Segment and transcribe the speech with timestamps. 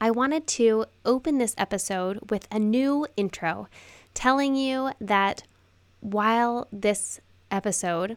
[0.00, 3.68] I wanted to open this episode with a new intro
[4.12, 5.44] telling you that
[6.00, 8.16] while this episode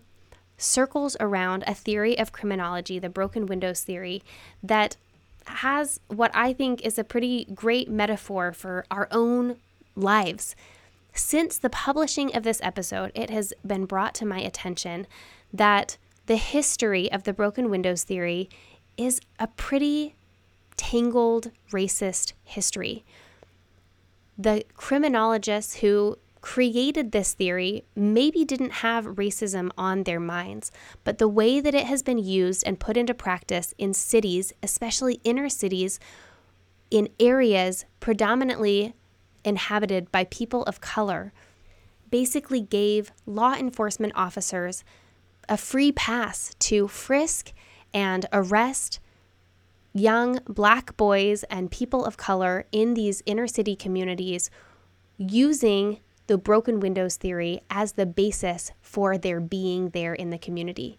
[0.58, 4.22] circles around a theory of criminology, the broken windows theory,
[4.62, 4.98] that
[5.46, 9.56] has what I think is a pretty great metaphor for our own
[9.96, 10.56] lives.
[11.14, 15.08] Since the publishing of this episode, it has been brought to my attention
[15.52, 18.50] that the history of the broken windows theory
[18.98, 20.16] is a pretty
[20.80, 23.04] tangled racist history.
[24.38, 30.72] The criminologists who created this theory maybe didn't have racism on their minds,
[31.04, 35.20] but the way that it has been used and put into practice in cities, especially
[35.26, 36.00] inner cities,
[36.90, 38.94] in areas predominantly
[39.44, 41.34] inhabited by people of color,
[42.10, 44.86] basically gave law enforcement officers
[45.50, 47.52] a free pass to frisk
[47.94, 49.02] and arrest
[50.00, 54.50] young black boys and people of color in these inner city communities
[55.18, 60.98] using the broken windows theory as the basis for their being there in the community.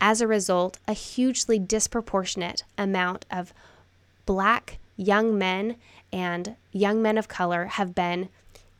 [0.00, 3.54] As a result, a hugely disproportionate amount of
[4.26, 5.76] black young men
[6.12, 8.28] and young men of color have been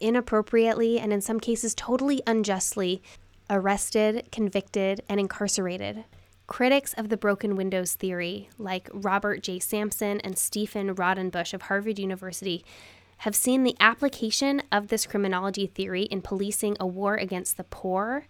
[0.00, 3.03] inappropriately and in some cases totally unjustly
[3.49, 6.05] arrested, convicted, and incarcerated.
[6.47, 9.59] Critics of the broken windows theory, like Robert J.
[9.59, 12.65] Sampson and Stephen Raudenbush of Harvard University,
[13.19, 18.27] have seen the application of this criminology theory in policing a war against the poor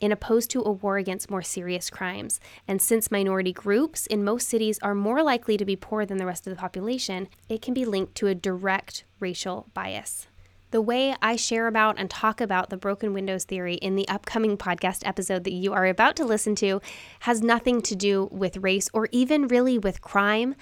[0.00, 2.40] in opposed to a war against more serious crimes.
[2.66, 6.26] And since minority groups in most cities are more likely to be poor than the
[6.26, 10.26] rest of the population, it can be linked to a direct racial bias.
[10.72, 14.56] The way I share about and talk about the broken windows theory in the upcoming
[14.56, 16.80] podcast episode that you are about to listen to
[17.20, 20.54] has nothing to do with race or even really with crime.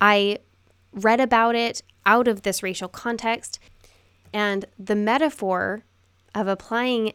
[0.00, 0.38] I
[0.92, 3.60] read about it out of this racial context.
[4.32, 5.84] And the metaphor
[6.34, 7.12] of applying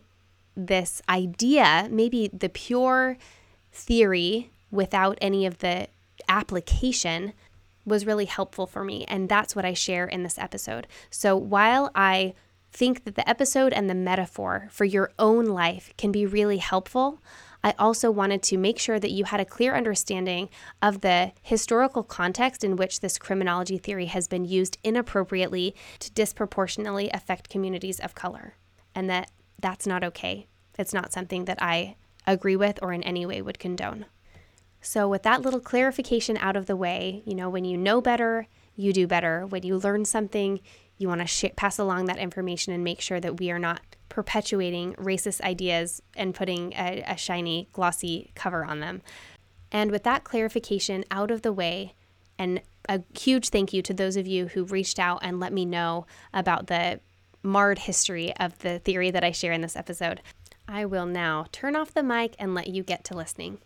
[0.55, 3.17] this idea, maybe the pure
[3.73, 5.89] theory without any of the
[6.29, 7.33] application,
[7.87, 9.05] was really helpful for me.
[9.07, 10.85] And that's what I share in this episode.
[11.09, 12.33] So while I
[12.71, 17.21] think that the episode and the metaphor for your own life can be really helpful,
[17.63, 20.49] I also wanted to make sure that you had a clear understanding
[20.81, 27.09] of the historical context in which this criminology theory has been used inappropriately to disproportionately
[27.09, 28.55] affect communities of color,
[28.93, 30.47] and that that's not okay.
[30.77, 31.95] It's not something that I
[32.27, 34.05] agree with or in any way would condone.
[34.87, 38.47] So, with that little clarification out of the way, you know, when you know better,
[38.77, 39.45] you do better.
[39.45, 40.61] When you learn something,
[40.97, 43.81] you want to sh- pass along that information and make sure that we are not
[44.07, 49.01] perpetuating racist ideas and putting a, a shiny, glossy cover on them.
[49.73, 51.93] And with that clarification out of the way,
[52.39, 55.65] and a huge thank you to those of you who reached out and let me
[55.65, 57.01] know about the
[57.43, 60.21] marred history of the theory that I share in this episode.
[60.65, 63.57] I will now turn off the mic and let you get to listening.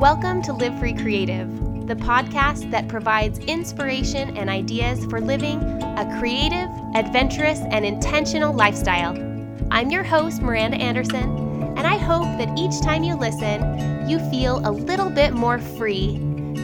[0.00, 1.48] Welcome to Live Free Creative
[1.86, 9.12] the podcast that provides inspiration and ideas for living a creative, adventurous, and intentional lifestyle.
[9.70, 11.36] I'm your host, Miranda Anderson,
[11.76, 16.14] and I hope that each time you listen, you feel a little bit more free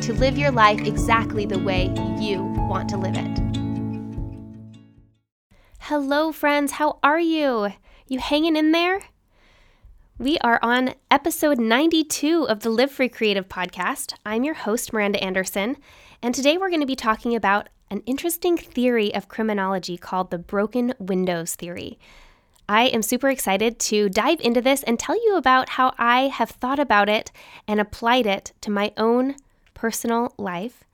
[0.01, 3.39] to live your life exactly the way you want to live it.
[5.81, 6.73] Hello, friends.
[6.73, 7.69] How are you?
[8.09, 9.03] You hanging in there?
[10.21, 14.13] We are on episode 92 of the Live Free Creative podcast.
[14.27, 15.79] I'm your host, Miranda Anderson,
[16.21, 20.37] and today we're going to be talking about an interesting theory of criminology called the
[20.37, 21.99] broken windows theory.
[22.69, 26.51] I am super excited to dive into this and tell you about how I have
[26.51, 27.33] thought about it
[27.67, 29.37] and applied it to my own
[29.73, 30.85] personal life.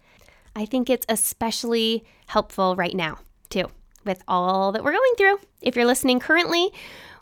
[0.55, 3.19] I think it's especially helpful right now,
[3.51, 3.71] too
[4.05, 5.41] with all that we're going through.
[5.61, 6.71] If you're listening currently,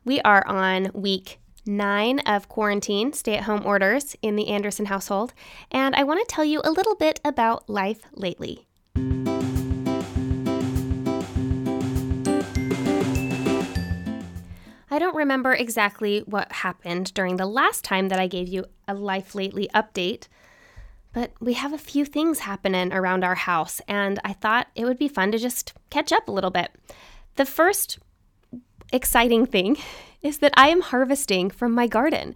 [0.05, 5.35] we are on week nine of quarantine stay at home orders in the Anderson household,
[5.71, 8.67] and I want to tell you a little bit about life lately.
[14.95, 18.95] I don't remember exactly what happened during the last time that I gave you a
[18.95, 20.29] Life Lately update,
[21.13, 24.99] but we have a few things happening around our house, and I thought it would
[24.99, 26.71] be fun to just catch up a little bit.
[27.35, 27.99] The first
[28.93, 29.79] exciting thing
[30.25, 32.35] is that I am harvesting from my garden.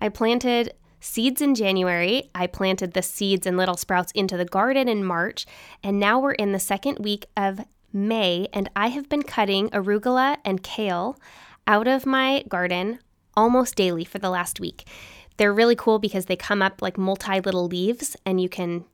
[0.00, 2.30] I planted seeds in January.
[2.34, 5.46] I planted the seeds and little sprouts into the garden in March,
[5.84, 7.60] and now we're in the second week of
[7.92, 11.18] May, and I have been cutting arugula and kale
[11.66, 12.98] out of my garden
[13.36, 14.88] almost daily for the last week.
[15.36, 18.84] They're really cool because they come up like multi little leaves, and you can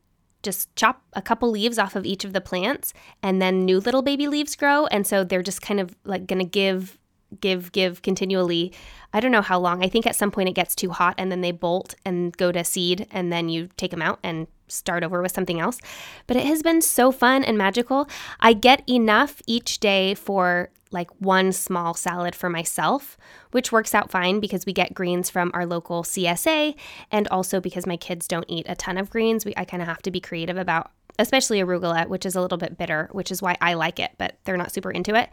[0.42, 2.92] just chop a couple leaves off of each of the plants,
[3.22, 4.86] and then new little baby leaves grow.
[4.86, 6.98] And so they're just kind of like gonna give
[7.40, 8.72] give, give continually.
[9.12, 9.84] I don't know how long.
[9.84, 12.52] I think at some point it gets too hot and then they bolt and go
[12.52, 15.78] to seed and then you take them out and start over with something else.
[16.26, 18.08] But it has been so fun and magical.
[18.40, 23.16] I get enough each day for like one small salad for myself,
[23.50, 26.74] which works out fine because we get greens from our local CSA
[27.10, 29.44] and also because my kids don't eat a ton of greens.
[29.44, 32.58] We I kind of have to be creative about especially arugula, which is a little
[32.58, 35.28] bit bitter, which is why I like it, but they're not super into it.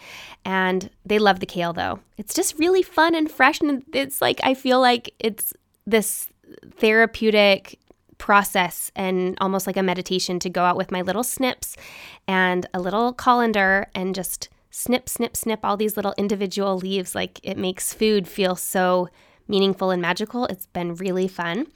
[0.45, 1.99] And they love the kale though.
[2.17, 3.61] It's just really fun and fresh.
[3.61, 5.53] And it's like, I feel like it's
[5.85, 6.27] this
[6.77, 7.79] therapeutic
[8.17, 11.75] process and almost like a meditation to go out with my little snips
[12.27, 17.15] and a little colander and just snip, snip, snip all these little individual leaves.
[17.15, 19.07] Like it makes food feel so
[19.47, 20.45] meaningful and magical.
[20.45, 21.67] It's been really fun.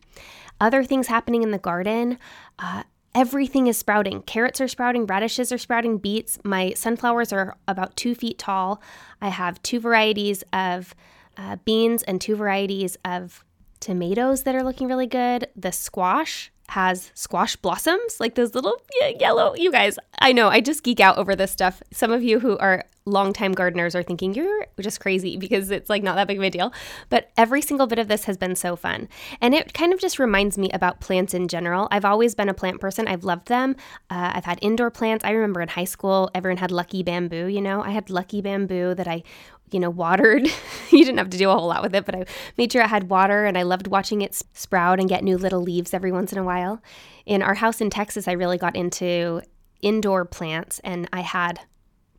[0.60, 2.20] Other things happening in the garden.
[2.60, 2.84] Uh,
[3.16, 4.22] everything is sprouting.
[4.24, 6.40] Carrots are sprouting, radishes are sprouting, beets.
[6.44, 8.82] My sunflowers are about two feet tall.
[9.22, 10.96] I have two varieties of
[11.38, 13.44] uh, beans and two varieties of
[13.80, 15.48] tomatoes that are looking really good.
[15.56, 18.82] The squash has squash blossoms, like those little
[19.20, 19.54] yellow.
[19.56, 21.84] You guys, I know, I just geek out over this stuff.
[21.92, 26.04] Some of you who are longtime gardeners are thinking you're just crazy because it's like
[26.04, 26.74] not that big of a deal.
[27.10, 29.10] But every single bit of this has been so fun.
[29.42, 31.88] And it kind of just reminds me about plants in general.
[31.92, 33.76] I've always been a plant person, I've loved them.
[34.10, 35.26] Uh, I've had indoor plants.
[35.26, 37.84] I remember in high school, everyone had lucky bamboo, you know?
[37.84, 39.24] I had lucky bamboo that I
[39.74, 40.44] you know, watered.
[40.92, 42.26] you didn't have to do a whole lot with it, but I
[42.58, 45.62] made sure it had water and I loved watching it sprout and get new little
[45.62, 46.82] leaves every once in a while.
[47.26, 49.42] In our house in Texas, I really got into
[49.82, 51.60] indoor plants and I had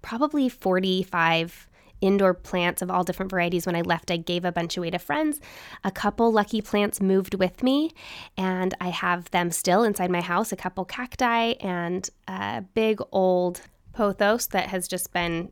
[0.03, 1.69] probably 45
[2.01, 3.67] indoor plants of all different varieties.
[3.67, 5.41] When I left, I gave a bunch away to friends.
[5.83, 7.93] A couple lucky plants moved with me,
[8.37, 13.63] and I have them still inside my house a couple cacti and a big old
[13.95, 15.51] pothos that has just been.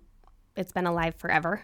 [0.55, 1.63] It's been alive forever.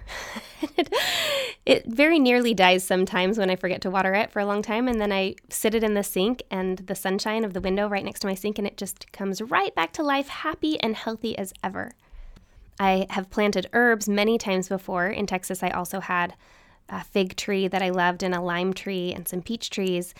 [1.66, 4.88] it very nearly dies sometimes when I forget to water it for a long time.
[4.88, 8.04] And then I sit it in the sink and the sunshine of the window right
[8.04, 11.36] next to my sink, and it just comes right back to life, happy and healthy
[11.36, 11.92] as ever.
[12.80, 15.08] I have planted herbs many times before.
[15.08, 16.34] In Texas, I also had
[16.88, 20.14] a fig tree that I loved and a lime tree and some peach trees.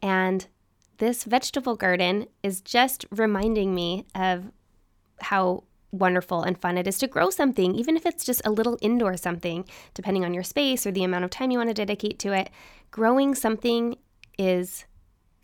[0.00, 0.46] And
[0.98, 4.52] this vegetable garden is just reminding me of
[5.20, 5.64] how
[5.94, 9.16] wonderful and fun it is to grow something, even if it's just a little indoor
[9.16, 9.64] something,
[9.94, 12.50] depending on your space or the amount of time you want to dedicate to it.
[12.90, 13.96] Growing something
[14.38, 14.84] is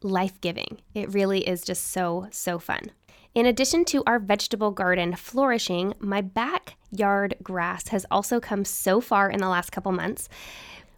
[0.03, 0.81] life giving.
[0.95, 2.91] It really is just so, so fun.
[3.35, 9.31] In addition to our vegetable garden flourishing, my backyard grass has also come so far
[9.31, 10.29] in the last couple months.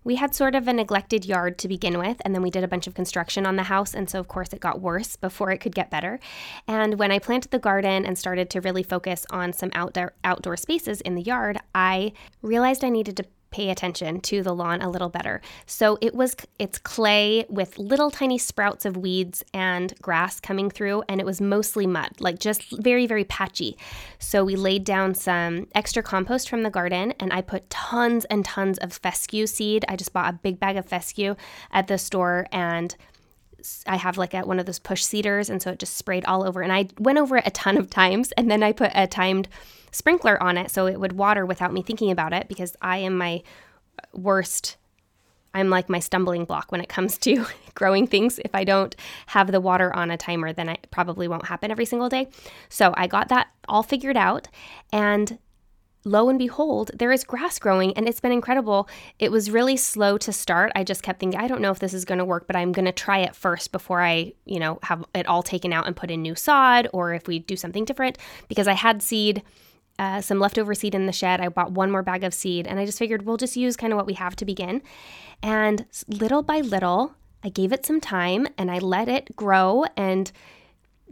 [0.05, 2.69] We had sort of a neglected yard to begin with, and then we did a
[2.69, 5.59] bunch of construction on the house, and so of course it got worse before it
[5.59, 6.19] could get better.
[6.67, 10.57] And when I planted the garden and started to really focus on some outdoor outdoor
[10.57, 14.91] spaces in the yard, I realized I needed to pay attention to the lawn a
[14.91, 15.41] little better.
[15.67, 21.05] So it was it's clay with little tiny sprouts of weeds and grass coming through
[21.09, 23.77] and it was mostly mud, like just very very patchy.
[24.19, 28.45] So we laid down some extra compost from the garden and I put tons and
[28.45, 29.85] tons of fescue seed.
[29.89, 31.37] I just bought a big bag of fescue
[31.71, 32.97] at the store and
[33.87, 36.45] I have like a, one of those push seeders, and so it just sprayed all
[36.45, 36.63] over.
[36.63, 39.49] And I went over it a ton of times, and then I put a timed
[39.91, 43.17] sprinkler on it so it would water without me thinking about it because I am
[43.17, 43.43] my
[43.99, 44.77] uh, worst
[45.55, 48.39] I'm like my stumbling block when it comes to growing things.
[48.39, 48.95] If I don't
[49.27, 52.29] have the water on a timer, then it probably won't happen every single day.
[52.69, 54.49] So I got that all figured out.
[54.93, 55.39] And
[56.05, 58.89] lo and behold, there is grass growing and it's been incredible.
[59.19, 60.73] It was really slow to start.
[60.75, 62.73] I just kept thinking, I don't know if this is going to work, but I'm
[62.73, 65.97] going to try it first before I, you know, have it all taken out and
[65.97, 68.19] put in new sod or if we do something different
[68.49, 69.43] because I had seed
[69.99, 71.41] uh, some leftover seed in the shed.
[71.41, 73.93] I bought one more bag of seed, and I just figured we'll just use kind
[73.93, 74.83] of what we have to begin.
[75.43, 80.31] And little by little, I gave it some time and I let it grow and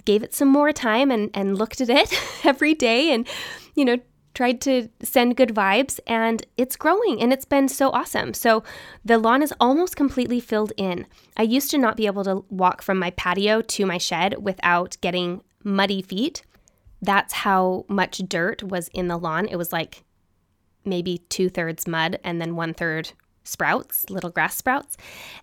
[0.05, 2.13] gave it some more time and, and looked at it
[2.45, 3.27] every day and,
[3.75, 3.99] you know,
[4.35, 8.35] tried to send good vibes and it's growing and it's been so awesome.
[8.35, 8.63] So
[9.05, 11.07] the lawn is almost completely filled in.
[11.37, 14.97] I used to not be able to walk from my patio to my shed without
[15.01, 16.43] getting muddy feet.
[17.03, 19.47] That's how much dirt was in the lawn.
[19.49, 20.05] It was like
[20.85, 23.13] maybe two thirds mud and then one third
[23.45, 24.97] sprouts, little grass sprouts.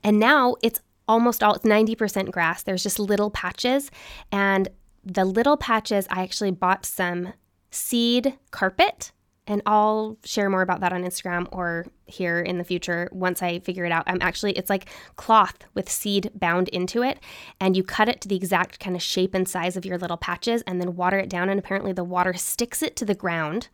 [0.04, 2.64] And now it's almost all, it's 90% grass.
[2.64, 3.92] There's just little patches.
[4.32, 4.70] And
[5.04, 7.34] the little patches, I actually bought some
[7.78, 9.12] seed carpet.
[9.50, 13.60] And I'll share more about that on Instagram or here in the future once I
[13.60, 14.04] figure it out.
[14.06, 17.20] I'm actually, it's like cloth with seed bound into it.
[17.62, 20.18] And you cut it to the exact kind of shape and size of your little
[20.18, 21.48] patches and then water it down.
[21.48, 23.70] And apparently the water sticks it to the ground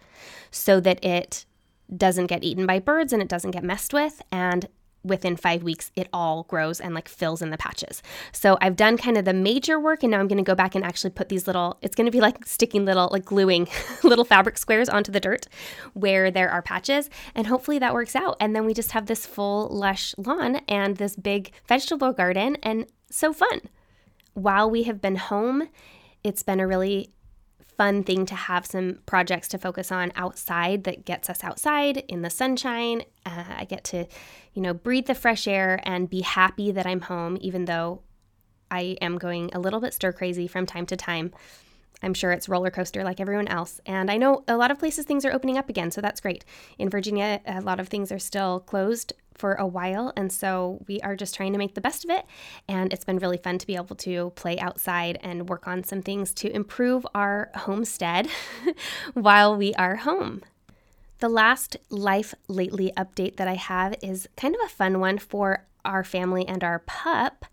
[0.52, 1.46] so that it
[1.96, 4.22] doesn't get eaten by birds and it doesn't get messed with.
[4.32, 4.68] And
[5.04, 8.02] within five weeks, it all grows and like fills in the patches.
[8.32, 10.76] So I've done kind of the major work and now I'm going to go back
[10.76, 13.68] and actually put these little, it's going to be like sticking little, like gluing
[14.04, 15.48] little fabric squares onto the dirt
[15.94, 17.10] where there are patches.
[17.36, 18.38] And hopefully that works out.
[18.40, 22.86] And then we just have this full lush lawn and this big vegetable garden and
[23.10, 23.62] so fun.
[24.34, 25.70] While we have been home,
[26.24, 27.12] it's been a really
[27.78, 32.22] fun thing to have some projects to focus on outside that gets us outside in
[32.22, 33.04] the sunshine.
[33.26, 34.06] Uh, I get to,
[34.54, 38.02] you know, breathe the fresh air and be happy that I'm home, even though
[38.70, 41.32] I am going a little bit stir crazy from time to time.
[42.02, 43.80] I'm sure it's roller coaster like everyone else.
[43.86, 46.44] And I know a lot of places things are opening up again, so that's great.
[46.78, 51.00] In Virginia, a lot of things are still closed for a while, and so we
[51.02, 52.26] are just trying to make the best of it.
[52.68, 56.02] And it's been really fun to be able to play outside and work on some
[56.02, 58.28] things to improve our homestead
[59.14, 60.42] while we are home.
[61.20, 65.66] The last Life Lately update that I have is kind of a fun one for
[65.86, 67.46] our family and our pup.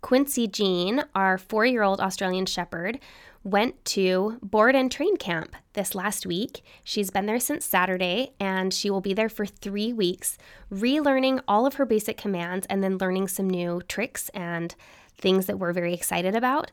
[0.00, 3.00] Quincy Jean, our four year old Australian Shepherd,
[3.44, 6.62] went to board and train camp this last week.
[6.84, 10.38] She's been there since Saturday and she will be there for three weeks,
[10.72, 14.74] relearning all of her basic commands and then learning some new tricks and
[15.16, 16.70] things that we're very excited about.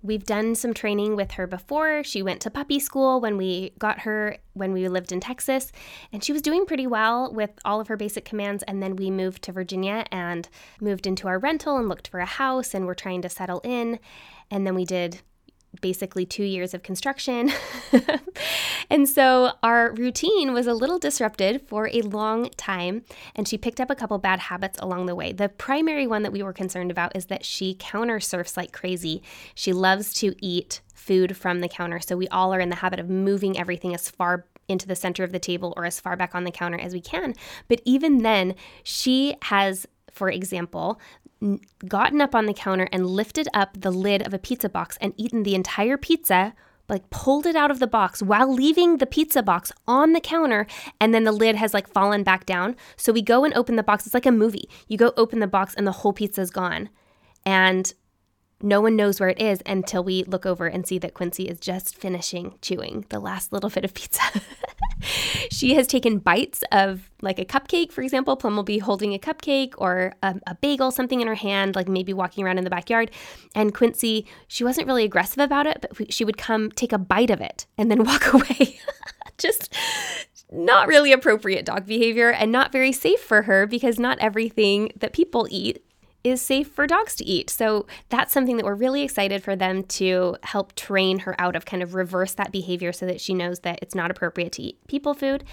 [0.00, 2.04] We've done some training with her before.
[2.04, 5.72] She went to puppy school when we got her when we lived in Texas,
[6.12, 8.62] and she was doing pretty well with all of her basic commands.
[8.64, 10.48] And then we moved to Virginia and
[10.80, 13.98] moved into our rental and looked for a house, and we're trying to settle in.
[14.52, 15.20] And then we did
[15.80, 17.52] basically two years of construction.
[18.90, 23.80] and so our routine was a little disrupted for a long time, and she picked
[23.80, 25.32] up a couple bad habits along the way.
[25.32, 29.22] The primary one that we were concerned about is that she counter surfs like crazy.
[29.54, 33.00] She loves to eat food from the counter, so we all are in the habit
[33.00, 36.34] of moving everything as far into the center of the table or as far back
[36.34, 37.34] on the counter as we can.
[37.68, 39.86] But even then, she has
[40.18, 41.00] for example,
[41.86, 45.14] gotten up on the counter and lifted up the lid of a pizza box and
[45.16, 46.54] eaten the entire pizza
[46.88, 50.66] like pulled it out of the box while leaving the pizza box on the counter
[51.00, 52.74] and then the lid has like fallen back down.
[52.96, 54.06] So we go and open the box.
[54.06, 54.68] It's like a movie.
[54.88, 56.88] You go open the box and the whole pizza is gone.
[57.44, 57.92] And
[58.60, 61.60] no one knows where it is until we look over and see that Quincy is
[61.60, 64.22] just finishing chewing the last little bit of pizza.
[65.50, 68.36] she has taken bites of like a cupcake, for example.
[68.36, 71.88] Plum will be holding a cupcake or a, a, bagel, something in her hand, like
[71.88, 73.10] maybe walking around in the backyard.
[73.54, 77.30] And Quincy, she wasn't really aggressive about it, but she would come take a bite
[77.30, 78.80] of it and then walk away.
[79.38, 79.72] just
[80.50, 85.12] not really appropriate dog behavior and not very safe for her because not everything that
[85.12, 85.84] people eat
[86.24, 87.48] is safe for dogs to eat.
[87.48, 91.64] So that's something that we're really excited for them to help train her out of,
[91.64, 94.78] kind of reverse that behavior so that she knows that it's not appropriate to eat
[94.88, 95.44] people food.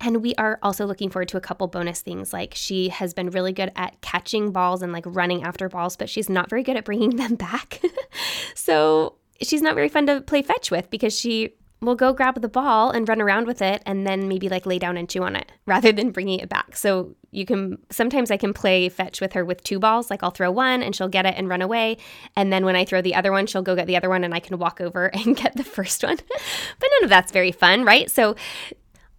[0.00, 3.30] And we are also looking forward to a couple bonus things like she has been
[3.30, 6.76] really good at catching balls and like running after balls, but she's not very good
[6.76, 7.80] at bringing them back.
[8.54, 12.48] so she's not very fun to play fetch with because she will go grab the
[12.48, 15.34] ball and run around with it and then maybe like lay down and chew on
[15.34, 16.76] it rather than bringing it back.
[16.76, 20.10] So you can sometimes I can play fetch with her with two balls.
[20.10, 21.98] Like I'll throw one and she'll get it and run away.
[22.36, 24.34] And then when I throw the other one, she'll go get the other one and
[24.34, 26.16] I can walk over and get the first one.
[26.78, 28.10] but none of that's very fun, right?
[28.10, 28.36] So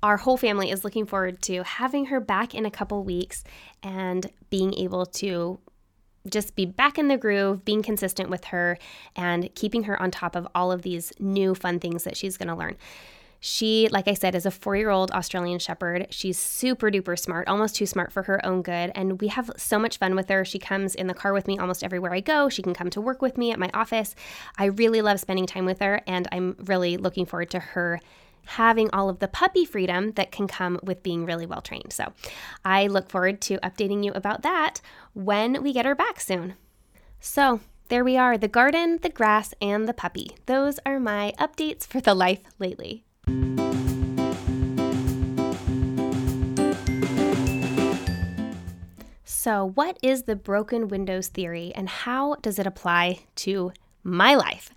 [0.03, 3.44] our whole family is looking forward to having her back in a couple weeks
[3.84, 5.60] and being able to
[6.30, 8.78] just be back in the groove, being consistent with her,
[9.16, 12.50] and keeping her on top of all of these new fun things that she's going
[12.50, 12.78] to learn.
[13.44, 16.06] She, like I said, is a four year old Australian Shepherd.
[16.12, 18.92] She's super duper smart, almost too smart for her own good.
[18.94, 20.46] And we have so much fun with her.
[20.46, 22.50] She comes in the car with me almost everywhere I go.
[22.50, 24.13] She can come to work with me at my office.
[24.60, 28.00] I really love spending time with her, and I'm really looking forward to her
[28.46, 31.94] having all of the puppy freedom that can come with being really well trained.
[31.94, 32.14] So
[32.66, 34.82] I look forward to updating you about that
[35.14, 36.56] when we get her back soon.
[37.20, 40.32] So there we are the garden, the grass, and the puppy.
[40.46, 43.04] Those are my updates for the life lately.
[49.24, 54.70] So, what is the broken windows theory and how does it apply to my life?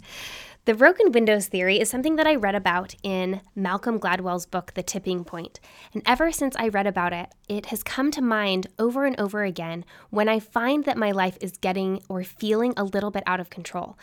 [0.66, 4.82] The broken windows theory is something that I read about in Malcolm Gladwell's book, The
[4.82, 5.60] Tipping Point.
[5.92, 9.44] And ever since I read about it, it has come to mind over and over
[9.44, 13.40] again when I find that my life is getting or feeling a little bit out
[13.40, 13.98] of control.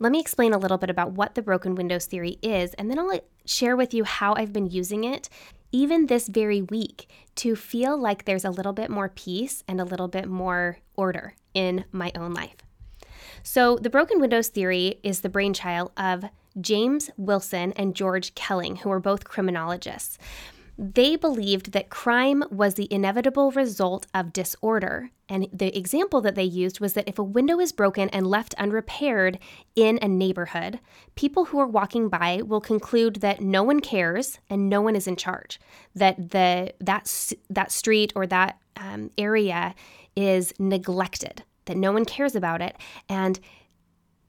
[0.00, 2.98] Let me explain a little bit about what the broken windows theory is, and then
[2.98, 5.28] I'll share with you how I've been using it
[5.70, 9.84] even this very week to feel like there's a little bit more peace and a
[9.84, 12.56] little bit more order in my own life.
[13.42, 16.24] So, the broken windows theory is the brainchild of
[16.60, 20.18] James Wilson and George Kelling, who were both criminologists.
[20.82, 25.10] They believed that crime was the inevitable result of disorder.
[25.28, 28.54] And the example that they used was that if a window is broken and left
[28.56, 29.38] unrepaired
[29.76, 30.80] in a neighborhood,
[31.16, 35.06] people who are walking by will conclude that no one cares and no one is
[35.06, 35.60] in charge.
[35.94, 39.74] That the that that street or that um, area
[40.16, 41.44] is neglected.
[41.70, 42.74] That no one cares about it,
[43.08, 43.38] and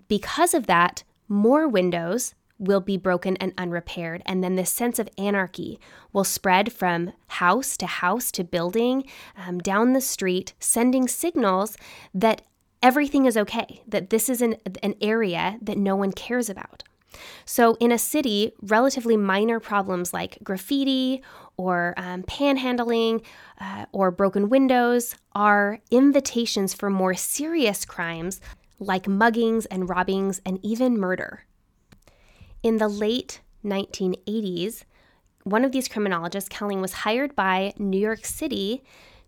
[0.07, 4.21] because of that, more windows will be broken and unrepaired.
[4.27, 5.79] And then this sense of anarchy
[6.13, 9.05] will spread from house to house to building,
[9.35, 11.77] um, down the street, sending signals
[12.13, 12.43] that
[12.83, 16.83] everything is okay, that this is an, an area that no one cares about.
[17.45, 21.21] So, in a city, relatively minor problems like graffiti
[21.57, 23.23] or um, panhandling
[23.59, 28.39] uh, or broken windows are invitations for more serious crimes
[28.79, 31.45] like muggings and robbings and even murder.
[32.63, 34.83] In the late 1980s,
[35.43, 38.83] one of these criminologists, Kelling, was hired by New York City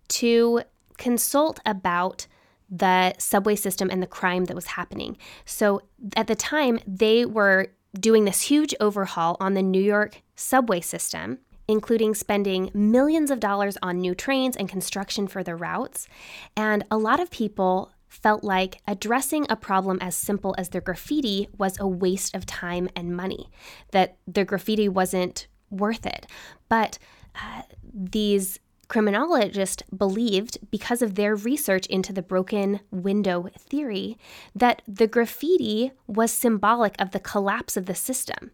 [0.08, 0.62] to
[0.96, 2.26] consult about
[2.70, 5.16] the subway system and the crime that was happening.
[5.44, 5.82] So
[6.16, 11.38] at the time, they were doing this huge overhaul on the New York subway system,
[11.68, 16.08] including spending millions of dollars on new trains and construction for the routes.
[16.56, 21.48] And a lot of people felt like addressing a problem as simple as their graffiti
[21.58, 23.50] was a waste of time and money,
[23.90, 26.26] that their graffiti wasn't worth it.
[26.68, 26.98] But
[27.34, 34.16] uh, these criminologists believed, because of their research into the broken window theory,
[34.54, 38.50] that the graffiti was symbolic of the collapse of the system.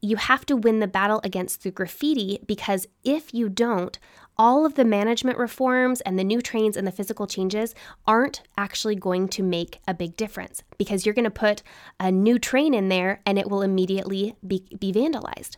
[0.00, 3.98] You have to win the battle against the graffiti because if you don't,
[4.38, 7.74] all of the management reforms and the new trains and the physical changes
[8.06, 11.62] aren't actually going to make a big difference because you're going to put
[11.98, 15.56] a new train in there and it will immediately be, be vandalized.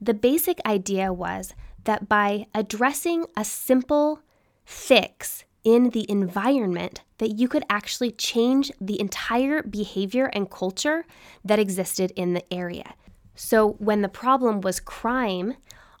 [0.00, 4.20] The basic idea was that by addressing a simple
[4.64, 11.04] fix in the environment that you could actually change the entire behavior and culture
[11.44, 12.94] that existed in the area.
[13.34, 15.54] So when the problem was crime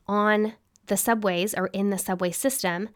[0.08, 0.54] on
[0.86, 2.88] the subways or in the subway system,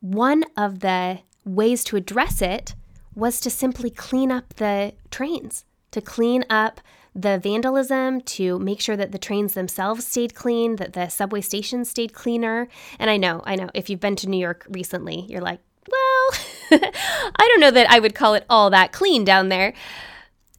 [0.00, 2.74] one of the ways to address it
[3.14, 6.80] was to simply clean up the trains, to clean up
[7.20, 11.90] the vandalism, to make sure that the trains themselves stayed clean, that the subway stations
[11.90, 12.68] stayed cleaner.
[12.98, 16.40] And I know, I know, if you've been to New York recently, you're like, well,
[16.70, 19.72] I don't know that I would call it all that clean down there.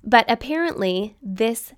[0.03, 1.73] But apparently, this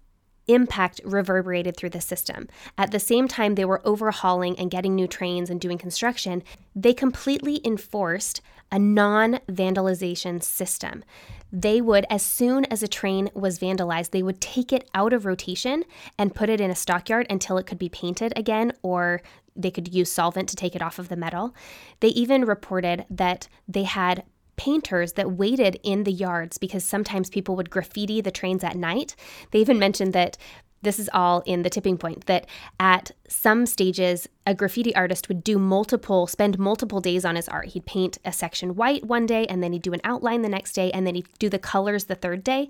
[0.48, 2.48] impact reverberated through the system.
[2.78, 6.44] At the same time, they were overhauling and getting new trains and doing construction.
[6.76, 8.42] They completely enforced
[8.72, 11.04] a non vandalization system.
[11.52, 15.26] They would, as soon as a train was vandalized, they would take it out of
[15.26, 15.84] rotation
[16.18, 19.22] and put it in a stockyard until it could be painted again or
[19.56, 21.54] they could use solvent to take it off of the metal.
[22.00, 24.24] They even reported that they had
[24.56, 29.16] painters that waited in the yards because sometimes people would graffiti the trains at night.
[29.52, 30.38] They even mentioned that
[30.82, 32.48] this is all in the tipping point that
[32.80, 37.68] at some stages a graffiti artist would do multiple spend multiple days on his art.
[37.68, 40.74] He'd paint a section white one day and then he'd do an outline the next
[40.74, 42.70] day and then he'd do the colors the third day.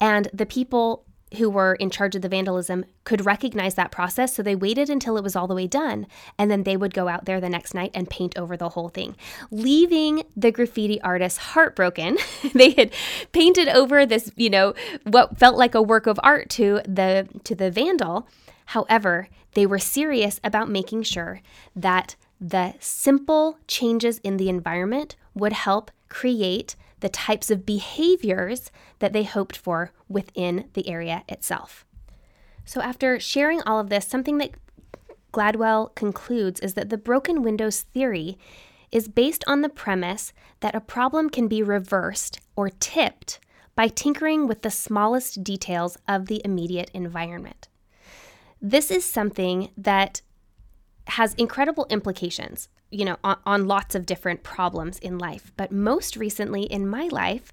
[0.00, 1.04] And the people
[1.36, 4.34] who were in charge of the vandalism could recognize that process.
[4.34, 6.06] So they waited until it was all the way done.
[6.38, 8.88] And then they would go out there the next night and paint over the whole
[8.88, 9.16] thing,
[9.50, 12.18] leaving the graffiti artists heartbroken.
[12.54, 12.92] they had
[13.32, 17.54] painted over this, you know, what felt like a work of art to the to
[17.54, 18.28] the vandal.
[18.66, 21.40] However, they were serious about making sure
[21.76, 29.12] that the simple changes in the environment would help create the types of behaviors that
[29.12, 31.84] they hoped for within the area itself.
[32.64, 34.52] So, after sharing all of this, something that
[35.32, 38.38] Gladwell concludes is that the broken windows theory
[38.92, 43.40] is based on the premise that a problem can be reversed or tipped
[43.74, 47.68] by tinkering with the smallest details of the immediate environment.
[48.60, 50.22] This is something that
[51.08, 55.52] has incredible implications, you know, on, on, lots of different problems in life.
[55.56, 57.52] But most recently in my life,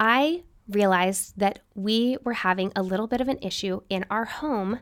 [0.00, 4.80] I realized that we were having a little bit of an issue in our home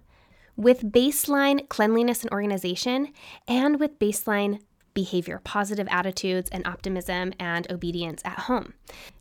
[0.57, 3.13] with baseline cleanliness and organization
[3.49, 4.61] and with baseline
[4.95, 8.75] behavior, positive attitudes and optimism and obedience at home.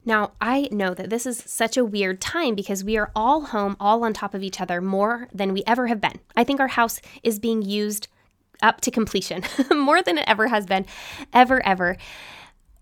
[0.03, 3.77] Now, I know that this is such a weird time because we are all home,
[3.79, 6.19] all on top of each other more than we ever have been.
[6.35, 8.07] I think our house is being used
[8.61, 10.85] up to completion more than it ever has been,
[11.33, 11.97] ever, ever.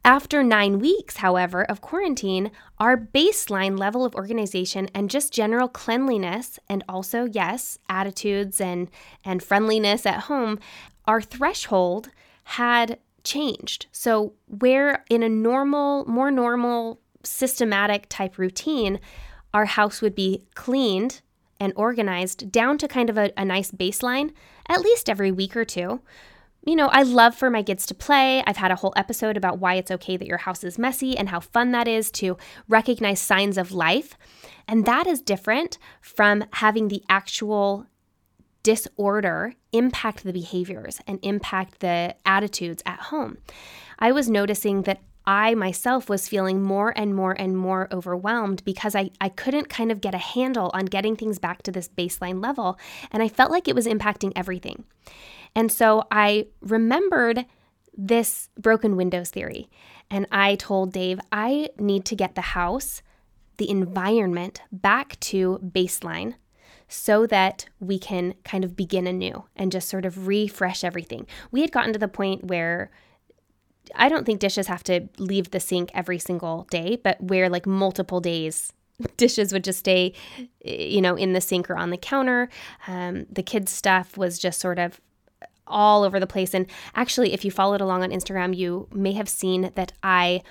[0.08, 6.60] After nine weeks, however, of quarantine, our baseline level of organization and just general cleanliness,
[6.70, 8.90] and also, yes, attitudes and,
[9.26, 10.60] and friendliness at home,
[11.06, 12.10] our threshold
[12.46, 13.88] had changed.
[13.92, 19.02] So, where in a normal, more normal, systematic type routine,
[19.54, 21.22] our house would be cleaned
[21.60, 24.32] and organized down to kind of a, a nice baseline
[24.67, 26.02] at least every week or two
[26.67, 28.43] you know, I love for my kids to play.
[28.46, 31.30] I've had a whole episode about why it's okay that your house is messy and
[31.30, 34.17] how fun that is to recognize signs of life.
[34.67, 37.86] And that is different from having the actual
[38.63, 43.38] disorder impact the behaviors and impact the attitudes at home.
[43.98, 48.96] I was noticing that I myself was feeling more and more and more overwhelmed because
[48.96, 52.42] I, I couldn't kind of get a handle on getting things back to this baseline
[52.42, 52.80] level.
[53.12, 54.86] And I felt like it was impacting everything.
[55.54, 57.46] And so I remembered
[57.96, 59.70] this broken windows theory.
[60.10, 63.02] And I told Dave, I need to get the house,
[63.58, 66.36] the environment back to baseline
[66.88, 71.28] so that we can kind of begin anew and just sort of refresh everything.
[71.52, 72.92] We had gotten to the point where
[73.95, 77.65] I don't think dishes have to leave the sink every single day, but where like
[77.65, 78.73] multiple days
[79.17, 80.13] dishes would just stay,
[80.63, 82.50] you know, in the sink or on the counter.
[82.88, 85.00] Um, the kids' stuff was just sort of
[85.67, 86.54] all over the place.
[86.54, 90.41] And actually, if you followed along on Instagram, you may have seen that I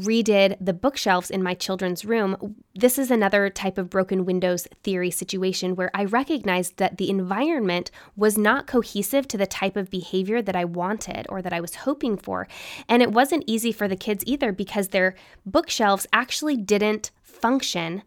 [0.00, 2.56] redid the bookshelves in my children's room.
[2.74, 7.90] This is another type of broken windows theory situation where I recognized that the environment
[8.16, 11.76] was not cohesive to the type of behavior that I wanted or that I was
[11.76, 12.48] hoping for.
[12.88, 18.02] And it wasn't easy for the kids either because their bookshelves actually didn't function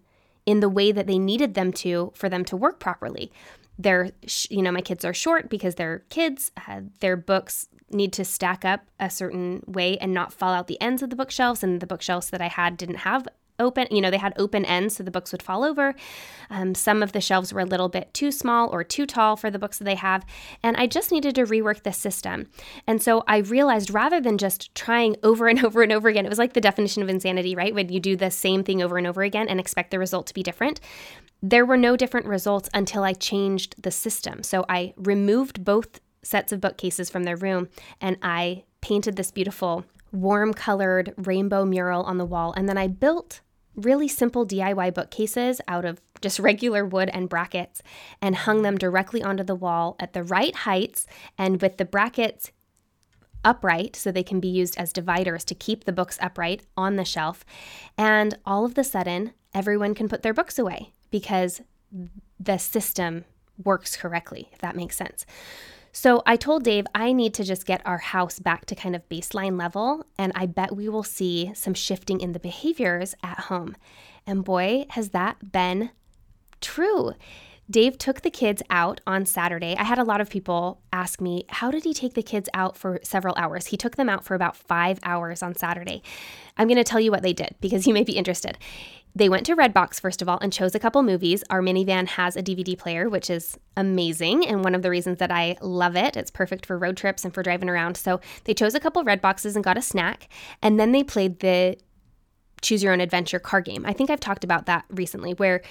[0.46, 3.32] in the way that they needed them to for them to work properly
[3.78, 4.12] they're
[4.50, 8.66] you know my kids are short because they're kids uh, their books need to stack
[8.66, 11.88] up a certain way and not fall out the ends of the bookshelves and the
[11.88, 13.28] bookshelves that i had didn't have
[13.60, 15.96] open you know they had open ends so the books would fall over.
[16.50, 19.50] Um, some of the shelves were a little bit too small or too tall for
[19.50, 20.26] the books that they have
[20.62, 22.48] and i just needed to rework the system.
[22.88, 26.30] And so i realized rather than just trying over and over and over again it
[26.30, 27.74] was like the definition of insanity right?
[27.74, 30.34] When you do the same thing over and over again and expect the result to
[30.34, 30.80] be different
[31.46, 34.44] there were no different results until I changed the system.
[34.44, 37.68] So I removed both sets of bookcases from their room
[38.00, 42.54] and I painted this beautiful warm colored rainbow mural on the wall.
[42.56, 43.42] And then I built
[43.76, 47.84] really simple DIY bookcases out of just regular wood and brackets
[48.22, 51.06] and hung them directly onto the wall at the right heights
[51.38, 52.52] and with the brackets
[53.44, 57.04] upright so they can be used as dividers to keep the books upright on the
[57.04, 57.44] shelf.
[57.98, 61.62] And all of the sudden, everyone can put their books away because
[62.40, 63.24] the system
[63.64, 65.28] works correctly, if that makes sense.
[65.92, 69.08] So I told Dave I need to just get our house back to kind of
[69.10, 73.76] baseline level, and I bet we will see some shifting in the behaviors at home.
[74.26, 75.92] And boy, has that been
[76.62, 77.14] true.
[77.74, 79.76] Dave took the kids out on Saturday.
[79.76, 82.78] I had a lot of people ask me, How did he take the kids out
[82.78, 83.66] for several hours?
[83.66, 86.04] He took them out for about five hours on Saturday.
[86.56, 88.60] I'm going to tell you what they did because you may be interested.
[89.16, 91.44] They went to Redbox, first of all, and chose a couple movies.
[91.50, 94.46] Our minivan has a DVD player, which is amazing.
[94.46, 97.34] And one of the reasons that I love it, it's perfect for road trips and
[97.34, 97.98] for driving around.
[97.98, 100.30] So they chose a couple Red Boxes and got a snack.
[100.62, 101.78] And then they played the
[102.62, 103.84] Choose Your Own Adventure card game.
[103.86, 105.62] I think I've talked about that recently, where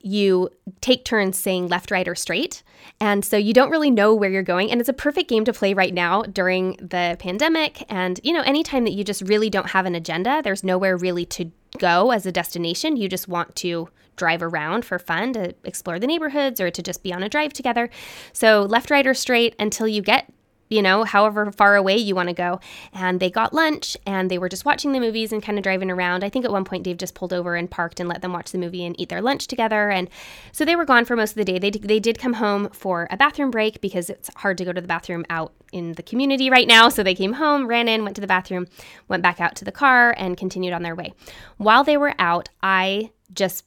[0.00, 2.62] you take turns saying left, right, or straight.
[3.00, 4.70] And so you don't really know where you're going.
[4.70, 7.84] And it's a perfect game to play right now during the pandemic.
[7.88, 11.24] And, you know, anytime that you just really don't have an agenda, there's nowhere really
[11.26, 12.96] to go as a destination.
[12.96, 17.02] You just want to drive around for fun to explore the neighborhoods or to just
[17.02, 17.90] be on a drive together.
[18.32, 20.32] So left, right, or straight until you get
[20.74, 22.58] you know, however far away you want to go.
[22.92, 25.90] And they got lunch and they were just watching the movies and kind of driving
[25.90, 26.24] around.
[26.24, 28.50] I think at one point Dave just pulled over and parked and let them watch
[28.50, 29.90] the movie and eat their lunch together.
[29.90, 30.10] And
[30.50, 31.58] so they were gone for most of the day.
[31.58, 34.80] They, they did come home for a bathroom break because it's hard to go to
[34.80, 36.88] the bathroom out in the community right now.
[36.88, 38.66] So they came home, ran in, went to the bathroom,
[39.06, 41.12] went back out to the car, and continued on their way.
[41.56, 43.64] While they were out, I just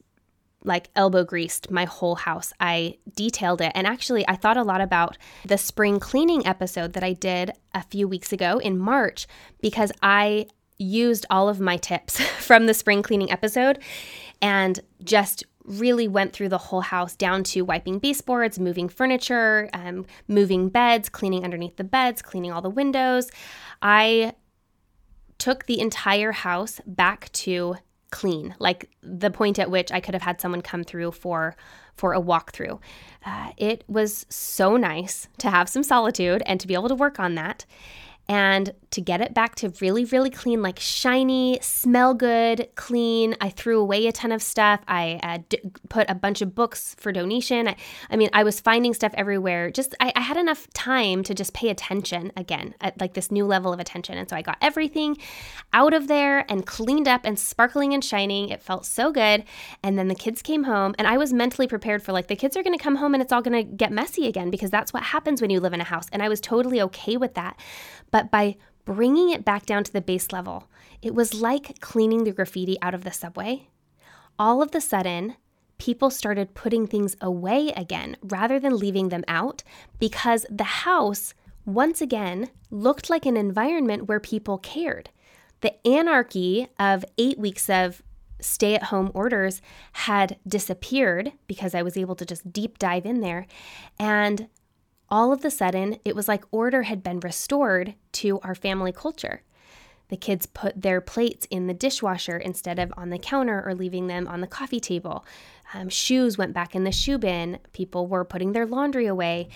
[0.63, 2.51] like elbow greased my whole house.
[2.59, 3.71] I detailed it.
[3.75, 7.83] And actually, I thought a lot about the spring cleaning episode that I did a
[7.83, 9.27] few weeks ago in March
[9.61, 13.79] because I used all of my tips from the spring cleaning episode
[14.41, 20.05] and just really went through the whole house down to wiping baseboards, moving furniture, um,
[20.27, 23.29] moving beds, cleaning underneath the beds, cleaning all the windows.
[23.81, 24.33] I
[25.37, 27.75] took the entire house back to
[28.11, 31.55] clean, like the point at which I could have had someone come through for
[31.95, 32.79] for a walkthrough.
[33.25, 37.19] Uh, it was so nice to have some solitude and to be able to work
[37.19, 37.65] on that
[38.29, 43.35] and to get it back to really, really clean, like shiny, smell good, clean.
[43.39, 44.81] I threw away a ton of stuff.
[44.87, 45.59] I uh, d-
[45.89, 47.67] put a bunch of books for donation.
[47.67, 47.75] I,
[48.09, 49.71] I, mean, I was finding stuff everywhere.
[49.71, 53.45] Just, I, I had enough time to just pay attention again, at like this new
[53.45, 54.17] level of attention.
[54.17, 55.17] And so I got everything
[55.73, 58.49] out of there and cleaned up and sparkling and shining.
[58.49, 59.43] It felt so good.
[59.83, 62.57] And then the kids came home, and I was mentally prepared for like, the kids
[62.57, 64.91] are going to come home and it's all going to get messy again because that's
[64.91, 66.07] what happens when you live in a house.
[66.11, 67.59] And I was totally okay with that.
[68.09, 70.69] But by bringing it back down to the base level,
[71.01, 73.67] it was like cleaning the graffiti out of the subway.
[74.39, 75.35] All of the sudden,
[75.77, 79.63] people started putting things away again rather than leaving them out
[79.99, 81.33] because the house,
[81.65, 85.09] once again, looked like an environment where people cared.
[85.61, 88.01] The anarchy of eight weeks of
[88.39, 89.61] stay at home orders
[89.93, 93.47] had disappeared because I was able to just deep dive in there.
[93.99, 94.47] And
[95.09, 99.41] all of the sudden, it was like order had been restored to our family culture.
[100.09, 104.07] The kids put their plates in the dishwasher instead of on the counter or leaving
[104.07, 105.25] them on the coffee table.
[105.73, 107.59] Um, shoes went back in the shoe bin.
[107.73, 109.49] People were putting their laundry away.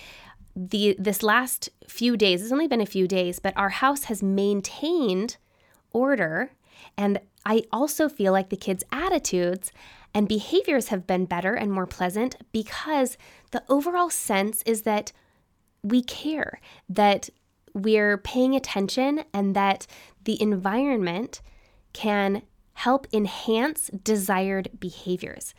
[0.54, 4.22] The this last few days, it's only been a few days, but our house has
[4.22, 5.38] maintained
[5.92, 6.52] order,
[6.98, 9.72] and I also feel like the kids' attitudes
[10.14, 13.16] and behaviors have been better and more pleasant because
[13.50, 15.12] the overall sense is that
[15.82, 17.28] we care, that
[17.74, 19.86] we're paying attention, and that
[20.24, 21.40] the environment
[21.92, 22.42] can
[22.74, 25.54] help enhance desired behaviors.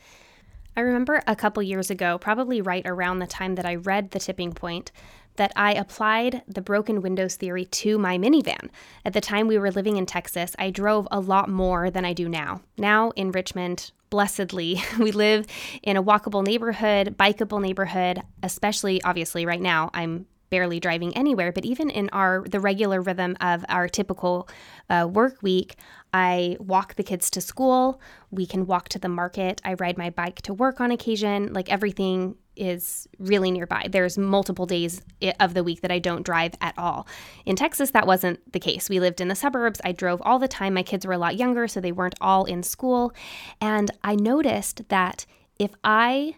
[0.76, 4.18] I remember a couple years ago, probably right around the time that I read The
[4.18, 4.90] Tipping Point,
[5.36, 8.70] that I applied the broken windows theory to my minivan.
[9.04, 12.12] At the time we were living in Texas, I drove a lot more than I
[12.12, 12.62] do now.
[12.78, 15.46] Now in Richmond, blessedly, we live
[15.82, 21.64] in a walkable neighborhood, bikeable neighborhood, especially obviously right now, I'm barely driving anywhere but
[21.64, 24.48] even in our the regular rhythm of our typical
[24.88, 25.74] uh, work week
[26.12, 30.10] i walk the kids to school we can walk to the market i ride my
[30.10, 33.88] bike to work on occasion like everything is really nearby.
[33.90, 35.02] There's multiple days
[35.40, 37.06] of the week that i don't drive at all.
[37.44, 38.88] In texas that wasn't the case.
[38.88, 39.80] We lived in the suburbs.
[39.84, 40.74] I drove all the time.
[40.74, 43.12] My kids were a lot younger so they weren't all in school.
[43.60, 45.26] And i noticed that
[45.58, 46.36] if i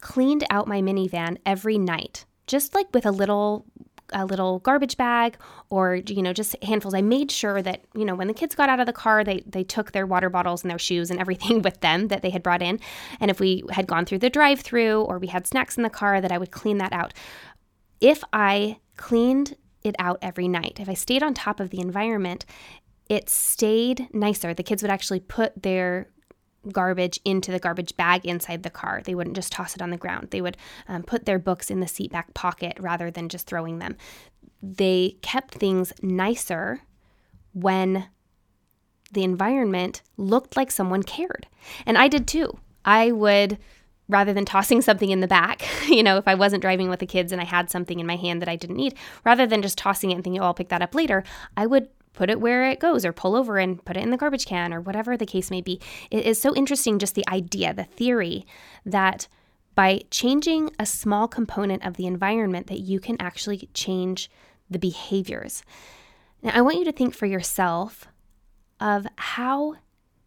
[0.00, 3.64] cleaned out my minivan every night just like with a little
[4.12, 5.36] a little garbage bag
[5.70, 6.94] or you know just handfuls.
[6.94, 9.42] I made sure that you know when the kids got out of the car they
[9.46, 12.42] they took their water bottles and their shoes and everything with them that they had
[12.42, 12.80] brought in.
[13.20, 15.90] And if we had gone through the drive through or we had snacks in the
[15.90, 17.12] car that i would clean that out.
[18.00, 22.44] If i cleaned it out every night if i stayed on top of the environment
[23.08, 24.52] it stayed nicer.
[24.52, 26.08] The kids would actually put their
[26.72, 29.02] garbage into the garbage bag inside the car.
[29.04, 30.28] They wouldn't just toss it on the ground.
[30.30, 30.56] They would
[30.88, 33.96] um, put their books in the seat back pocket rather than just throwing them.
[34.62, 36.82] They kept things nicer
[37.52, 38.08] when
[39.12, 41.46] the environment looked like someone cared.
[41.84, 42.58] And I did too.
[42.84, 43.58] I would
[44.08, 47.06] rather than tossing something in the back, you know, if I wasn't driving with the
[47.06, 49.78] kids and I had something in my hand that I didn't need, rather than just
[49.78, 51.24] tossing it and thinking, oh, I'll pick that up later,
[51.56, 54.16] I would put it where it goes or pull over and put it in the
[54.16, 55.80] garbage can or whatever the case may be.
[56.10, 58.44] It is so interesting, just the idea, the theory
[58.84, 59.28] that
[59.76, 64.30] by changing a small component of the environment that you can actually change
[64.68, 65.62] the behaviors.
[66.42, 68.08] Now, I want you to think for yourself
[68.80, 69.76] of how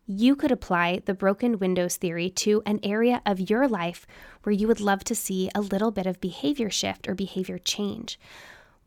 [0.06, 4.08] you could apply the broken windows theory to an area of your life
[4.44, 8.20] where you would love to see a little bit of behavior shift or behavior change.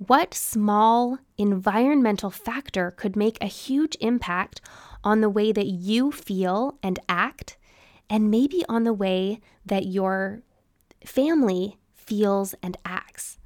[0.07, 4.61] What small environmental factor could make a huge impact
[5.05, 7.57] on the way that you feel and act,
[8.09, 10.43] and maybe on the way that your
[11.05, 13.39] family feels and acts?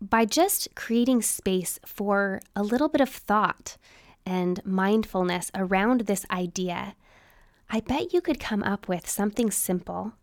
[0.00, 3.76] by just creating space for a little bit of thought
[4.24, 6.94] and mindfulness around this idea,
[7.68, 10.14] I bet you could come up with something simple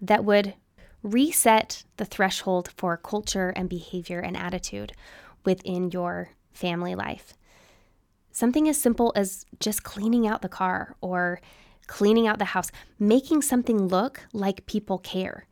[0.00, 0.54] that would
[1.02, 4.92] reset the threshold for culture and behavior and attitude
[5.44, 7.34] within your family life.
[8.30, 11.40] Something as simple as just cleaning out the car or
[11.86, 15.46] cleaning out the house, making something look like people care.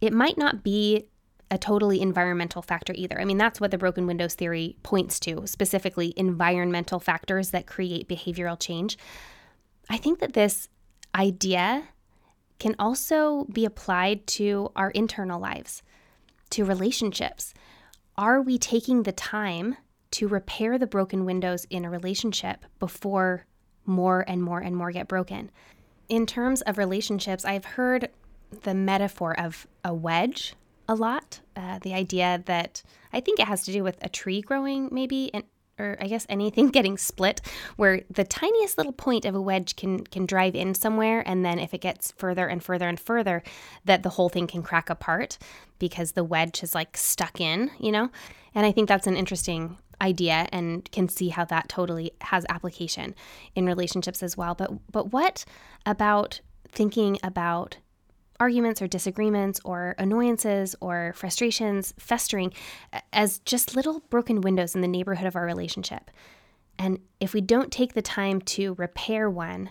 [0.00, 1.06] It might not be
[1.50, 3.20] a totally environmental factor either.
[3.20, 8.08] I mean, that's what the broken windows theory points to, specifically environmental factors that create
[8.08, 8.98] behavioral change.
[9.88, 10.68] I think that this
[11.14, 11.84] idea
[12.58, 15.82] can also be applied to our internal lives,
[16.50, 17.54] to relationships.
[18.16, 19.76] Are we taking the time
[20.12, 23.46] to repair the broken windows in a relationship before
[23.84, 25.50] more and more and more get broken?
[26.08, 28.10] In terms of relationships, I've heard
[28.62, 30.54] the metaphor of a wedge
[30.88, 31.40] a lot.
[31.56, 35.30] Uh, the idea that I think it has to do with a tree growing, maybe,
[35.78, 37.40] or I guess anything getting split,
[37.76, 41.58] where the tiniest little point of a wedge can can drive in somewhere, and then
[41.58, 43.42] if it gets further and further and further,
[43.84, 45.38] that the whole thing can crack apart
[45.78, 48.10] because the wedge is like stuck in, you know.
[48.54, 53.14] And I think that's an interesting idea and can see how that totally has application
[53.54, 54.54] in relationships as well.
[54.54, 55.44] But but what
[55.86, 57.78] about thinking about
[58.40, 62.52] arguments or disagreements or annoyances or frustrations festering
[63.12, 66.10] as just little broken windows in the neighborhood of our relationship.
[66.78, 69.70] And if we don't take the time to repair one,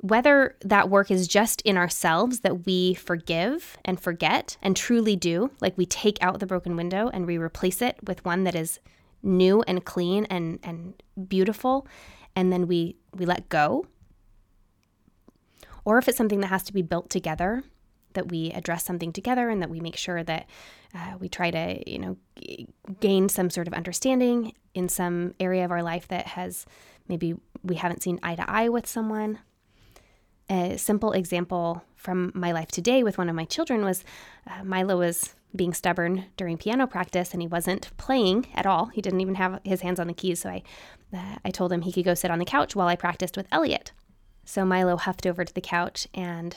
[0.00, 5.50] whether that work is just in ourselves that we forgive and forget and truly do,
[5.60, 8.78] like we take out the broken window and we replace it with one that is
[9.24, 10.94] new and clean and, and
[11.28, 11.88] beautiful,
[12.36, 13.84] and then we, we let go
[15.88, 17.64] or if it's something that has to be built together,
[18.12, 20.46] that we address something together and that we make sure that
[20.94, 22.68] uh, we try to, you know, g-
[23.00, 26.66] gain some sort of understanding in some area of our life that has
[27.08, 29.38] maybe we haven't seen eye to eye with someone.
[30.50, 34.04] A simple example from my life today with one of my children was
[34.46, 38.86] uh, Milo was being stubborn during piano practice and he wasn't playing at all.
[38.86, 40.40] He didn't even have his hands on the keys.
[40.40, 40.62] So I,
[41.14, 43.46] uh, I told him he could go sit on the couch while I practiced with
[43.50, 43.92] Elliot.
[44.48, 46.56] So Milo huffed over to the couch and,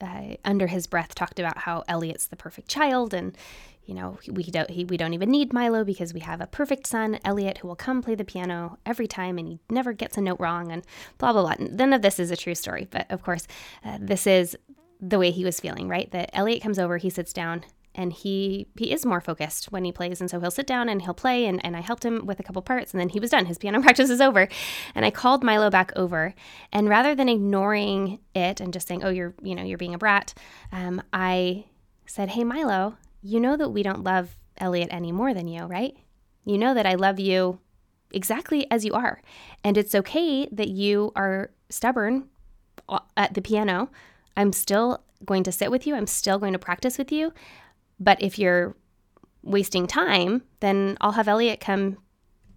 [0.00, 3.36] uh, under his breath, talked about how Elliot's the perfect child, and
[3.84, 6.86] you know we don't he, we don't even need Milo because we have a perfect
[6.86, 10.22] son, Elliot, who will come play the piano every time, and he never gets a
[10.22, 10.82] note wrong, and
[11.18, 11.56] blah blah blah.
[11.58, 13.46] None of this is a true story, but of course,
[13.84, 14.56] uh, this is
[14.98, 16.10] the way he was feeling, right?
[16.12, 17.64] That Elliot comes over, he sits down,
[17.96, 20.20] and he he is more focused when he plays.
[20.20, 22.42] And so he'll sit down and he'll play and, and i helped him with a
[22.42, 23.46] couple parts and then he was done.
[23.46, 24.48] His piano practice is over.
[24.94, 26.34] And i called milo back over.
[26.72, 29.98] And rather than ignoring it and just saying oh you're you know you're being a
[29.98, 30.34] brat
[30.70, 31.64] um, i
[32.04, 35.96] said hey milo you know that we don't love elliot any more than you right?
[36.44, 37.58] You know that i love you
[38.12, 39.20] exactly as you are.
[39.64, 42.28] And it's okay that you are stubborn
[42.88, 43.90] uh, at the piano.
[44.36, 45.94] I'm still going to sit with you.
[45.94, 47.32] I'm still going to practice with you
[47.98, 48.76] but if you're
[49.42, 51.98] wasting time, then I'll have Elliot come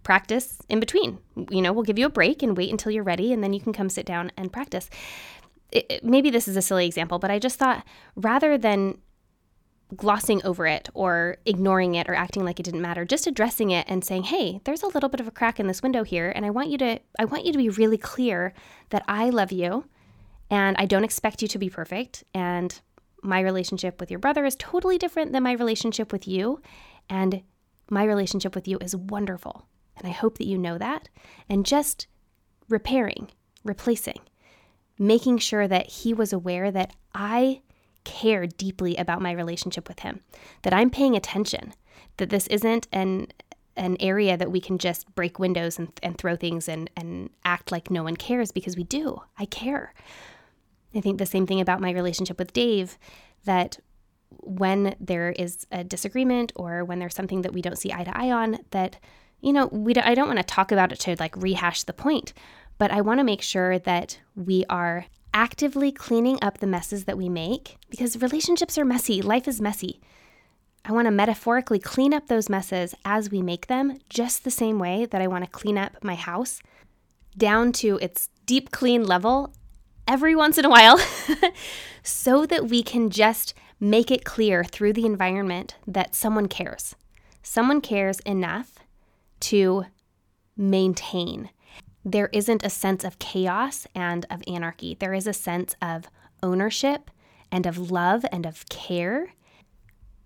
[0.02, 1.18] practice in between.
[1.50, 3.60] You know, we'll give you a break and wait until you're ready, and then you
[3.60, 4.90] can come sit down and practice.
[5.70, 7.84] It, it, maybe this is a silly example, but I just thought
[8.16, 8.98] rather than
[9.96, 13.84] glossing over it or ignoring it or acting like it didn't matter just addressing it
[13.88, 16.46] and saying hey there's a little bit of a crack in this window here and
[16.46, 18.52] i want you to i want you to be really clear
[18.90, 19.84] that i love you
[20.48, 22.80] and i don't expect you to be perfect and
[23.22, 26.60] my relationship with your brother is totally different than my relationship with you.
[27.08, 27.42] And
[27.90, 29.66] my relationship with you is wonderful.
[29.96, 31.08] And I hope that you know that.
[31.48, 32.06] And just
[32.68, 33.30] repairing,
[33.64, 34.20] replacing,
[34.98, 37.62] making sure that he was aware that I
[38.04, 40.20] care deeply about my relationship with him,
[40.62, 41.74] that I'm paying attention,
[42.16, 43.28] that this isn't an
[43.76, 47.72] an area that we can just break windows and, and throw things and, and act
[47.72, 49.22] like no one cares because we do.
[49.38, 49.94] I care.
[50.94, 52.98] I think the same thing about my relationship with Dave
[53.44, 53.78] that
[54.38, 58.16] when there is a disagreement or when there's something that we don't see eye to
[58.16, 58.96] eye on that
[59.40, 61.92] you know we don't, I don't want to talk about it to like rehash the
[61.92, 62.32] point
[62.78, 67.18] but I want to make sure that we are actively cleaning up the messes that
[67.18, 70.00] we make because relationships are messy life is messy.
[70.84, 74.78] I want to metaphorically clean up those messes as we make them just the same
[74.78, 76.62] way that I want to clean up my house
[77.36, 79.52] down to its deep clean level
[80.10, 80.98] every once in a while
[82.02, 86.96] so that we can just make it clear through the environment that someone cares.
[87.44, 88.80] Someone cares enough
[89.38, 89.84] to
[90.56, 91.50] maintain.
[92.04, 94.96] There isn't a sense of chaos and of anarchy.
[94.98, 96.06] There is a sense of
[96.42, 97.10] ownership
[97.52, 99.32] and of love and of care.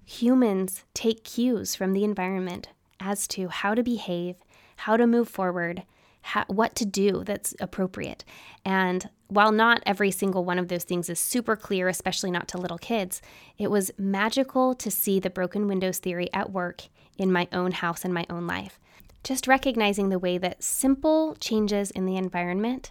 [0.07, 2.69] humans take cues from the environment
[3.01, 4.37] as to how to behave,
[4.77, 5.83] how to move forward,
[6.25, 8.25] how, what to do that's appropriate.
[8.65, 12.59] And while not every single one of those things is super clear, especially not to
[12.59, 13.21] little kids,
[13.59, 16.85] it was magical to see the broken windows theory at work
[17.19, 18.81] in my own house and my own life.
[19.23, 22.91] Just recognizing the way that simple changes in the environment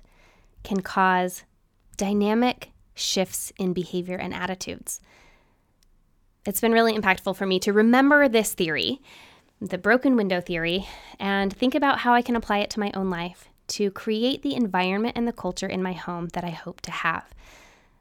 [0.64, 1.44] can cause
[1.98, 5.02] dynamic shifts in behavior and attitudes.
[6.46, 9.02] It's been really impactful for me to remember this theory
[9.64, 10.86] the broken window theory,
[11.20, 14.56] and think about how I can apply it to my own life to create the
[14.56, 17.34] environment and the culture in my home that I hope to have.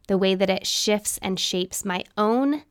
[0.08, 2.64] The way that it shifts and shapes my own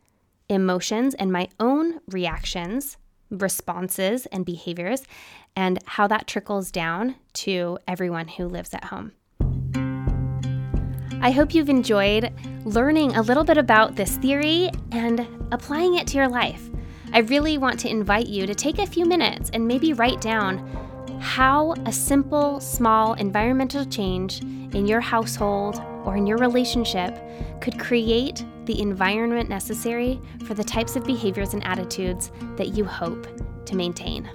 [0.50, 2.98] emotions and my own reactions,
[3.30, 5.04] responses, and behaviors,
[5.56, 9.14] and how that trickles down to everyone who lives at home.
[11.22, 12.34] I hope you've enjoyed
[12.66, 16.71] learning a little bit about this theory and applying it to your life.
[17.14, 20.60] I really want to invite you to take a few minutes and maybe write down
[21.20, 27.20] how a simple, small environmental change in your household or in your relationship
[27.62, 33.28] could create the environment necessary for the types of behaviors and attitudes that you hope
[33.66, 34.30] to maintain.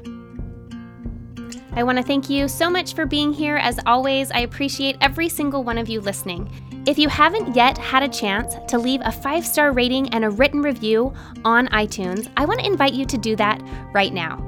[1.73, 3.57] I want to thank you so much for being here.
[3.57, 6.51] As always, I appreciate every single one of you listening.
[6.87, 10.31] If you haven't yet had a chance to leave a five star rating and a
[10.31, 11.13] written review
[11.45, 13.61] on iTunes, I want to invite you to do that
[13.93, 14.41] right now.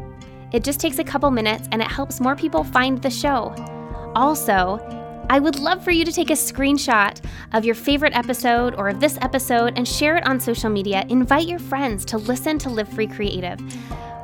[0.53, 3.53] It just takes a couple minutes and it helps more people find the show.
[4.15, 4.79] Also,
[5.29, 7.21] I would love for you to take a screenshot
[7.55, 11.05] of your favorite episode or of this episode and share it on social media.
[11.09, 13.59] Invite your friends to listen to Live Free Creative.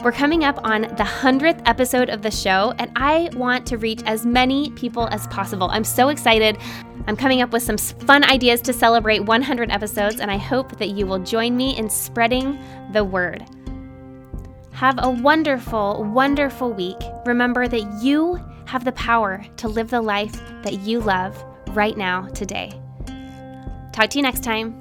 [0.04, 4.02] We're coming up on the 100th episode of the show, and I want to reach
[4.04, 5.70] as many people as possible.
[5.70, 6.58] I'm so excited.
[7.06, 10.90] I'm coming up with some fun ideas to celebrate 100 episodes, and I hope that
[10.90, 12.58] you will join me in spreading
[12.92, 13.46] the word.
[14.72, 16.98] Have a wonderful, wonderful week.
[17.24, 20.34] Remember that you have the power to live the life
[20.64, 22.78] that you love right now, today.
[23.94, 24.74] Talk to you next time.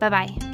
[0.00, 0.53] Bye bye.